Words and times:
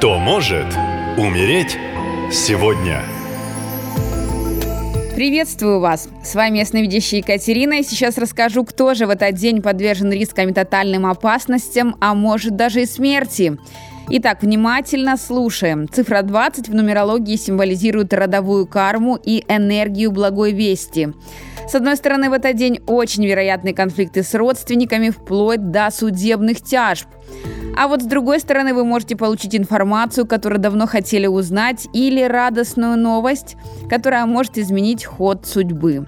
Кто 0.00 0.18
может 0.18 0.64
умереть 1.18 1.76
сегодня? 2.32 3.02
Приветствую 5.14 5.78
вас! 5.80 6.08
С 6.24 6.34
вами 6.34 6.60
ясновидящая 6.60 7.20
Екатерина, 7.20 7.74
и 7.74 7.82
сейчас 7.82 8.16
расскажу, 8.16 8.64
кто 8.64 8.94
же 8.94 9.04
в 9.04 9.10
этот 9.10 9.34
день 9.34 9.60
подвержен 9.60 10.10
рискам 10.10 10.48
и 10.48 10.52
тотальным 10.54 11.04
опасностям, 11.04 11.96
а 12.00 12.14
может 12.14 12.56
даже 12.56 12.80
и 12.80 12.86
смерти. 12.86 13.58
Итак, 14.08 14.38
внимательно 14.40 15.18
слушаем. 15.18 15.86
Цифра 15.86 16.22
20 16.22 16.70
в 16.70 16.74
нумерологии 16.74 17.36
символизирует 17.36 18.14
родовую 18.14 18.66
карму 18.66 19.18
и 19.22 19.44
энергию 19.48 20.12
благой 20.12 20.52
вести. 20.52 21.10
С 21.68 21.74
одной 21.74 21.96
стороны, 21.96 22.30
в 22.30 22.32
этот 22.32 22.56
день 22.56 22.80
очень 22.86 23.26
вероятны 23.26 23.74
конфликты 23.74 24.22
с 24.22 24.34
родственниками, 24.34 25.10
вплоть 25.10 25.70
до 25.70 25.90
судебных 25.90 26.62
тяжб. 26.62 27.06
А 27.76 27.88
вот 27.88 28.02
с 28.02 28.06
другой 28.06 28.40
стороны, 28.40 28.74
вы 28.74 28.84
можете 28.84 29.16
получить 29.16 29.54
информацию, 29.54 30.26
которую 30.26 30.60
давно 30.60 30.86
хотели 30.86 31.26
узнать, 31.26 31.88
или 31.92 32.22
радостную 32.22 32.96
новость, 32.98 33.56
которая 33.88 34.26
может 34.26 34.58
изменить 34.58 35.04
ход 35.04 35.46
судьбы. 35.46 36.06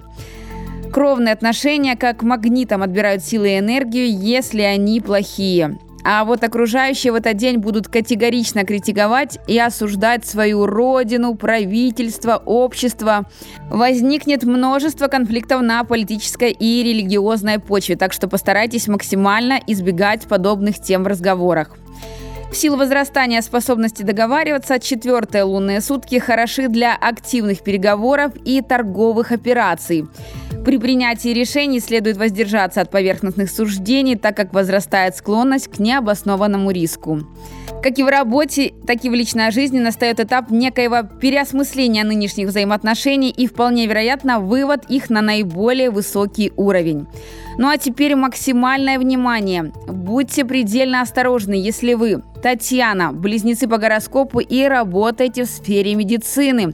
Кровные 0.91 1.33
отношения 1.33 1.95
как 1.95 2.21
магнитом 2.21 2.83
отбирают 2.83 3.23
силы 3.23 3.49
и 3.49 3.59
энергию, 3.59 4.15
если 4.15 4.61
они 4.61 5.01
плохие. 5.01 5.79
А 6.05 6.25
вот 6.25 6.43
окружающие 6.43 7.13
в 7.13 7.15
этот 7.15 7.37
день 7.37 7.57
будут 7.57 7.87
категорично 7.87 8.65
критиковать 8.65 9.39
и 9.47 9.57
осуждать 9.57 10.25
свою 10.25 10.65
родину, 10.65 11.35
правительство, 11.35 12.41
общество. 12.45 13.25
Возникнет 13.69 14.43
множество 14.43 15.07
конфликтов 15.07 15.61
на 15.61 15.83
политической 15.83 16.51
и 16.51 16.83
религиозной 16.83 17.59
почве, 17.59 17.95
так 17.95 18.11
что 18.11 18.27
постарайтесь 18.27 18.87
максимально 18.87 19.59
избегать 19.65 20.23
подобных 20.27 20.79
тем 20.79 21.03
в 21.03 21.07
разговорах. 21.07 21.77
В 22.53 22.55
силу 22.55 22.77
возрастания 22.77 23.41
способности 23.41 24.03
договариваться, 24.03 24.77
четвертые 24.77 25.43
лунные 25.43 25.81
сутки 25.81 26.19
хороши 26.19 26.67
для 26.67 26.95
активных 26.95 27.63
переговоров 27.63 28.33
и 28.45 28.61
торговых 28.61 29.31
операций. 29.31 30.05
При 30.65 30.77
принятии 30.77 31.29
решений 31.29 31.81
следует 31.81 32.15
воздержаться 32.15 32.81
от 32.81 32.89
поверхностных 32.89 33.49
суждений, 33.49 34.15
так 34.15 34.37
как 34.37 34.53
возрастает 34.53 35.15
склонность 35.15 35.67
к 35.67 35.79
необоснованному 35.79 36.71
риску. 36.71 37.19
Как 37.81 37.99
и 37.99 38.03
в 38.03 38.07
работе, 38.07 38.73
так 38.87 39.03
и 39.03 39.09
в 39.09 39.13
личной 39.13 39.51
жизни 39.51 39.79
настает 39.79 40.21
этап 40.21 40.51
некоего 40.51 41.03
переосмысления 41.03 42.05
нынешних 42.05 42.47
взаимоотношений 42.47 43.29
и 43.29 43.45
вполне 43.45 43.87
вероятно 43.87 44.39
вывод 44.39 44.85
их 44.89 45.09
на 45.09 45.21
наиболее 45.21 45.89
высокий 45.89 46.53
уровень. 46.55 47.07
Ну 47.57 47.67
а 47.67 47.77
теперь 47.77 48.15
максимальное 48.15 48.97
внимание. 48.97 49.73
Будьте 49.85 50.45
предельно 50.45 51.01
осторожны, 51.01 51.55
если 51.55 51.93
вы, 51.93 52.23
Татьяна, 52.41 53.11
близнецы 53.11 53.67
по 53.67 53.77
гороскопу 53.77 54.39
и 54.39 54.63
работаете 54.63 55.43
в 55.43 55.47
сфере 55.47 55.95
медицины. 55.95 56.73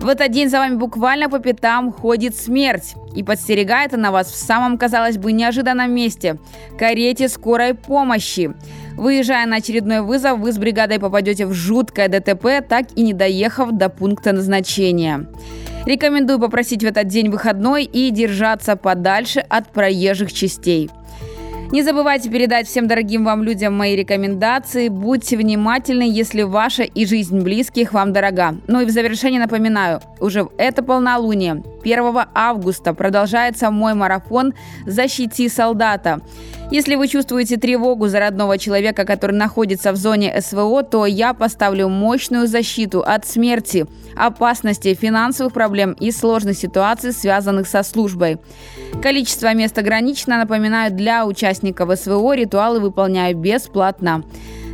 В 0.00 0.08
этот 0.08 0.30
день 0.32 0.48
за 0.48 0.58
вами 0.58 0.76
буквально 0.76 1.28
по 1.28 1.40
пятам 1.40 1.92
ходит 1.92 2.34
смерть. 2.34 2.94
И 3.14 3.22
подстерегает 3.22 3.92
она 3.92 4.10
вас 4.10 4.28
в 4.28 4.34
самом, 4.34 4.78
казалось 4.78 5.18
бы, 5.18 5.30
неожиданном 5.32 5.92
месте– 5.92 6.38
карете 6.78 7.28
скорой 7.28 7.74
помощи. 7.74 8.54
Выезжая 8.96 9.46
на 9.46 9.56
очередной 9.56 10.00
вызов, 10.00 10.38
вы 10.38 10.52
с 10.52 10.58
бригадой 10.58 10.98
попадете 11.00 11.44
в 11.44 11.52
жуткое 11.52 12.08
ДТП, 12.08 12.66
так 12.66 12.86
и 12.96 13.02
не 13.02 13.12
доехав 13.12 13.72
до 13.72 13.90
пункта 13.90 14.32
назначения. 14.32 15.26
Рекомендую 15.84 16.38
попросить 16.38 16.82
в 16.82 16.86
этот 16.86 17.08
день 17.08 17.28
выходной 17.28 17.84
и 17.84 18.10
держаться 18.10 18.76
подальше 18.76 19.40
от 19.40 19.68
проезжих 19.68 20.32
частей. 20.32 20.90
Не 21.72 21.84
забывайте 21.84 22.28
передать 22.28 22.66
всем 22.66 22.88
дорогим 22.88 23.24
вам 23.24 23.44
людям 23.44 23.74
мои 23.74 23.94
рекомендации. 23.94 24.88
Будьте 24.88 25.36
внимательны, 25.36 26.02
если 26.02 26.42
ваша 26.42 26.82
и 26.82 27.06
жизнь 27.06 27.42
близких 27.42 27.92
вам 27.92 28.12
дорога. 28.12 28.56
Ну 28.66 28.80
и 28.80 28.84
в 28.86 28.90
завершение 28.90 29.40
напоминаю, 29.40 30.00
уже 30.18 30.48
это 30.58 30.82
полнолуние, 30.82 31.62
1 31.84 32.22
августа 32.34 32.92
продолжается 32.92 33.70
мой 33.70 33.94
марафон 33.94 34.52
«Защити 34.84 35.48
солдата». 35.48 36.20
Если 36.70 36.94
вы 36.94 37.08
чувствуете 37.08 37.56
тревогу 37.56 38.06
за 38.06 38.20
родного 38.20 38.56
человека, 38.56 39.04
который 39.04 39.34
находится 39.34 39.90
в 39.90 39.96
зоне 39.96 40.40
СВО, 40.40 40.84
то 40.84 41.04
я 41.04 41.34
поставлю 41.34 41.88
мощную 41.88 42.46
защиту 42.46 43.00
от 43.00 43.26
смерти, 43.26 43.86
опасности, 44.14 44.94
финансовых 44.94 45.52
проблем 45.52 45.96
и 45.98 46.12
сложных 46.12 46.56
ситуаций, 46.56 47.12
связанных 47.12 47.66
со 47.66 47.82
службой. 47.82 48.38
Количество 49.02 49.52
мест 49.52 49.76
ограничено, 49.78 50.38
напоминаю, 50.38 50.92
для 50.92 51.26
участников 51.26 51.98
СВО 51.98 52.34
ритуалы 52.34 52.78
выполняю 52.78 53.36
бесплатно. 53.36 54.22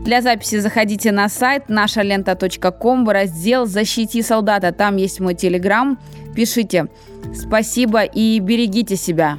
Для 0.04 0.20
записи 0.20 0.60
заходите 0.60 1.12
на 1.12 1.30
сайт 1.30 1.70
нашалента.ком 1.70 3.06
в 3.06 3.08
раздел 3.08 3.64
«Защити 3.64 4.20
солдата». 4.20 4.70
Там 4.72 4.96
есть 4.96 5.18
мой 5.18 5.34
телеграм. 5.34 5.98
Пишите. 6.34 6.88
Спасибо 7.34 8.02
и 8.02 8.38
берегите 8.38 8.96
себя. 8.96 9.38